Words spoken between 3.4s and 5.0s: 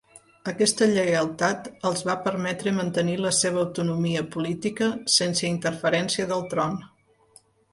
seva autonomia política